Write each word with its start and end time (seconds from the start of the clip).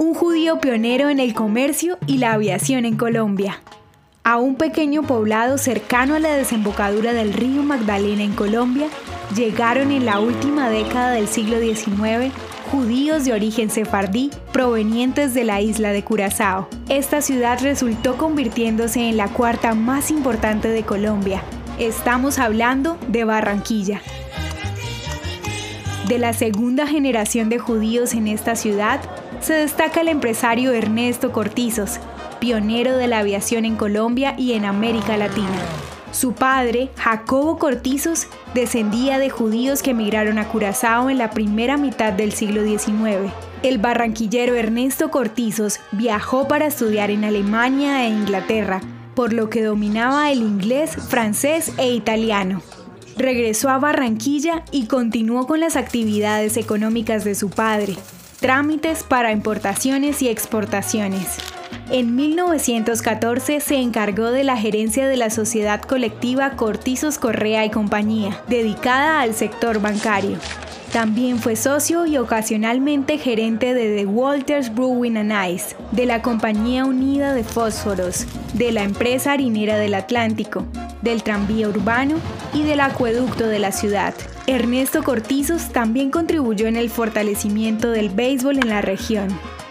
un 0.00 0.14
judío 0.14 0.60
pionero 0.60 1.10
en 1.10 1.20
el 1.20 1.34
comercio 1.34 1.98
y 2.06 2.16
la 2.16 2.32
aviación 2.32 2.86
en 2.86 2.96
Colombia. 2.96 3.60
A 4.24 4.38
un 4.38 4.54
pequeño 4.54 5.02
poblado 5.02 5.58
cercano 5.58 6.14
a 6.14 6.18
la 6.18 6.34
desembocadura 6.34 7.12
del 7.12 7.34
río 7.34 7.62
Magdalena 7.62 8.22
en 8.22 8.32
Colombia, 8.32 8.88
llegaron 9.36 9.90
en 9.90 10.06
la 10.06 10.18
última 10.18 10.70
década 10.70 11.10
del 11.10 11.28
siglo 11.28 11.60
XIX 11.60 12.32
judíos 12.70 13.26
de 13.26 13.34
origen 13.34 13.68
sefardí 13.68 14.30
provenientes 14.54 15.34
de 15.34 15.44
la 15.44 15.60
isla 15.60 15.92
de 15.92 16.02
Curazao. 16.02 16.66
Esta 16.88 17.20
ciudad 17.20 17.58
resultó 17.60 18.16
convirtiéndose 18.16 19.06
en 19.06 19.18
la 19.18 19.28
cuarta 19.28 19.74
más 19.74 20.10
importante 20.10 20.68
de 20.68 20.82
Colombia. 20.82 21.42
Estamos 21.78 22.38
hablando 22.38 22.96
de 23.08 23.24
Barranquilla. 23.24 24.00
De 26.08 26.18
la 26.18 26.32
segunda 26.32 26.86
generación 26.86 27.50
de 27.50 27.58
judíos 27.58 28.14
en 28.14 28.28
esta 28.28 28.56
ciudad, 28.56 29.00
se 29.40 29.54
destaca 29.54 30.02
el 30.02 30.08
empresario 30.08 30.72
Ernesto 30.72 31.32
Cortizos, 31.32 31.98
pionero 32.38 32.96
de 32.96 33.06
la 33.06 33.18
aviación 33.18 33.64
en 33.64 33.76
Colombia 33.76 34.34
y 34.36 34.52
en 34.52 34.64
América 34.64 35.16
Latina. 35.16 35.58
Su 36.12 36.32
padre, 36.32 36.90
Jacobo 36.96 37.58
Cortizos, 37.58 38.26
descendía 38.52 39.18
de 39.18 39.30
judíos 39.30 39.82
que 39.82 39.92
emigraron 39.92 40.38
a 40.38 40.48
Curazao 40.48 41.08
en 41.08 41.18
la 41.18 41.30
primera 41.30 41.76
mitad 41.76 42.12
del 42.12 42.32
siglo 42.32 42.64
XIX. 42.64 43.32
El 43.62 43.78
barranquillero 43.78 44.56
Ernesto 44.56 45.10
Cortizos 45.10 45.78
viajó 45.92 46.48
para 46.48 46.66
estudiar 46.66 47.10
en 47.10 47.24
Alemania 47.24 48.04
e 48.04 48.08
Inglaterra, 48.08 48.80
por 49.14 49.32
lo 49.32 49.50
que 49.50 49.62
dominaba 49.62 50.30
el 50.30 50.40
inglés, 50.40 50.96
francés 50.96 51.72
e 51.78 51.92
italiano. 51.92 52.60
Regresó 53.16 53.68
a 53.68 53.78
Barranquilla 53.78 54.64
y 54.72 54.86
continuó 54.86 55.46
con 55.46 55.60
las 55.60 55.76
actividades 55.76 56.56
económicas 56.56 57.22
de 57.22 57.34
su 57.34 57.50
padre, 57.50 57.96
trámites 58.40 59.02
para 59.02 59.32
importaciones 59.32 60.22
y 60.22 60.28
exportaciones. 60.28 61.36
En 61.90 62.16
1914 62.16 63.60
se 63.60 63.76
encargó 63.76 64.30
de 64.30 64.44
la 64.44 64.56
gerencia 64.56 65.06
de 65.06 65.16
la 65.16 65.28
sociedad 65.28 65.82
colectiva 65.82 66.56
Cortizos 66.56 67.18
Correa 67.18 67.64
y 67.64 67.70
Compañía, 67.70 68.42
dedicada 68.48 69.20
al 69.20 69.34
sector 69.34 69.80
bancario. 69.80 70.38
También 70.92 71.38
fue 71.38 71.54
socio 71.54 72.06
y 72.06 72.16
ocasionalmente 72.16 73.18
gerente 73.18 73.74
de 73.74 73.94
The 73.94 74.06
Walters 74.06 74.74
Brewing 74.74 75.18
and 75.18 75.52
Ice, 75.52 75.76
de 75.92 76.06
la 76.06 76.22
Compañía 76.22 76.84
Unida 76.84 77.34
de 77.34 77.44
Fósforos, 77.44 78.26
de 78.54 78.72
la 78.72 78.82
empresa 78.82 79.32
harinera 79.32 79.76
del 79.76 79.94
Atlántico, 79.94 80.64
del 81.02 81.22
tranvía 81.22 81.68
urbano 81.68 82.16
y 82.52 82.62
del 82.62 82.80
acueducto 82.80 83.46
de 83.46 83.58
la 83.60 83.70
ciudad. 83.70 84.14
Ernesto 84.50 85.02
Cortizos 85.02 85.70
también 85.70 86.10
contribuyó 86.10 86.66
en 86.66 86.76
el 86.76 86.90
fortalecimiento 86.90 87.90
del 87.90 88.10
béisbol 88.10 88.58
en 88.58 88.68
la 88.68 88.82
región 88.82 89.28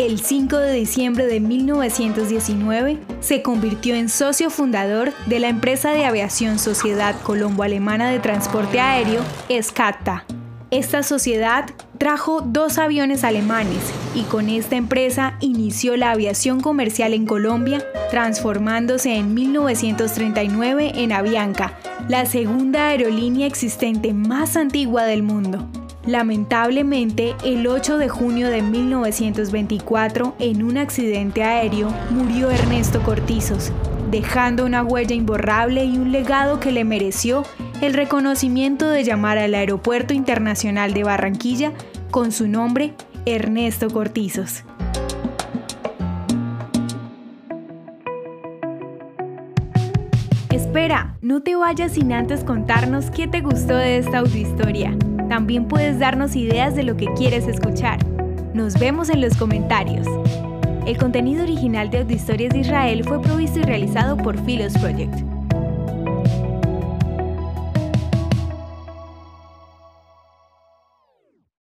el 0.00 0.18
5 0.18 0.56
de 0.56 0.72
diciembre 0.72 1.26
de 1.26 1.40
1919 1.40 2.98
se 3.20 3.42
convirtió 3.42 3.94
en 3.94 4.08
socio 4.08 4.48
fundador 4.48 5.12
de 5.26 5.40
la 5.40 5.48
empresa 5.48 5.92
de 5.92 6.06
aviación 6.06 6.58
Sociedad 6.58 7.14
Colombo-Alemana 7.22 8.08
de 8.10 8.18
Transporte 8.18 8.80
Aéreo, 8.80 9.22
SCATA. 9.50 10.24
Esta 10.70 11.02
sociedad 11.02 11.68
trajo 11.98 12.40
dos 12.40 12.78
aviones 12.78 13.24
alemanes 13.24 13.82
y 14.14 14.22
con 14.22 14.48
esta 14.48 14.76
empresa 14.76 15.36
inició 15.40 15.98
la 15.98 16.12
aviación 16.12 16.60
comercial 16.60 17.12
en 17.12 17.26
Colombia, 17.26 17.84
transformándose 18.10 19.16
en 19.16 19.34
1939 19.34 20.92
en 20.94 21.12
Avianca, 21.12 21.74
la 22.10 22.26
segunda 22.26 22.88
aerolínea 22.88 23.46
existente 23.46 24.12
más 24.12 24.56
antigua 24.56 25.04
del 25.04 25.22
mundo. 25.22 25.68
Lamentablemente, 26.04 27.36
el 27.44 27.68
8 27.68 27.98
de 27.98 28.08
junio 28.08 28.50
de 28.50 28.62
1924, 28.62 30.34
en 30.40 30.64
un 30.64 30.76
accidente 30.76 31.44
aéreo, 31.44 31.88
murió 32.10 32.50
Ernesto 32.50 33.00
Cortizos, 33.04 33.70
dejando 34.10 34.66
una 34.66 34.82
huella 34.82 35.14
imborrable 35.14 35.84
y 35.84 35.98
un 35.98 36.10
legado 36.10 36.58
que 36.58 36.72
le 36.72 36.82
mereció 36.82 37.44
el 37.80 37.94
reconocimiento 37.94 38.90
de 38.90 39.04
llamar 39.04 39.38
al 39.38 39.54
Aeropuerto 39.54 40.12
Internacional 40.12 40.92
de 40.92 41.04
Barranquilla 41.04 41.72
con 42.10 42.32
su 42.32 42.48
nombre, 42.48 42.92
Ernesto 43.24 43.88
Cortizos. 43.88 44.64
Espera, 50.50 51.16
no 51.22 51.42
te 51.42 51.54
vayas 51.54 51.92
sin 51.92 52.12
antes 52.12 52.42
contarnos 52.42 53.12
qué 53.12 53.28
te 53.28 53.40
gustó 53.40 53.76
de 53.76 53.98
esta 53.98 54.18
autohistoria. 54.18 54.96
También 55.28 55.68
puedes 55.68 56.00
darnos 56.00 56.34
ideas 56.34 56.74
de 56.74 56.82
lo 56.82 56.96
que 56.96 57.06
quieres 57.14 57.46
escuchar. 57.46 58.04
Nos 58.52 58.76
vemos 58.76 59.10
en 59.10 59.20
los 59.20 59.36
comentarios. 59.36 60.08
El 60.86 60.98
contenido 60.98 61.44
original 61.44 61.88
de 61.88 62.04
Historias 62.12 62.52
de 62.52 62.60
Israel 62.60 63.04
fue 63.04 63.22
provisto 63.22 63.60
y 63.60 63.62
realizado 63.62 64.16
por 64.16 64.44
Philos 64.44 64.76
Project. 64.78 65.29